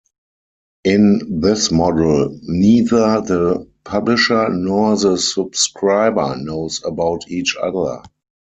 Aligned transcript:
In 0.83 1.41
this 1.41 1.71
model, 1.71 2.39
neither 2.41 3.21
the 3.21 3.67
"publisher" 3.83 4.49
nor 4.49 4.97
the 4.97 5.15
subscriber 5.15 6.35
knows 6.37 6.81
about 6.83 7.29
each 7.29 7.55
other. 7.55 8.01